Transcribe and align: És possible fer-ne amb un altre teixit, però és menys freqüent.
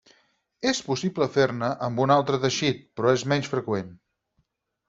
És 0.69 0.79
possible 0.87 1.27
fer-ne 1.35 1.69
amb 1.89 2.03
un 2.05 2.13
altre 2.15 2.39
teixit, 2.47 2.83
però 3.01 3.15
és 3.19 3.27
menys 3.35 3.51
freqüent. 3.55 3.97